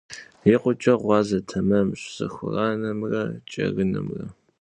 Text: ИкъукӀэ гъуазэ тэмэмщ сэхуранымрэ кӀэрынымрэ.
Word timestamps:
ИкъукӀэ 0.53 0.93
гъуазэ 1.01 1.39
тэмэмщ 1.49 2.01
сэхуранымрэ 2.15 3.23
кӀэрынымрэ. 3.49 4.25